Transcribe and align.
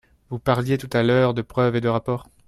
Vous 0.31 0.39
parliez 0.39 0.79
tout 0.79 0.89
à 0.93 1.03
l’heure 1.03 1.35
de 1.35 1.43
preuves 1.43 1.75
et 1.75 1.81
de 1.81 1.87
rapports. 1.87 2.27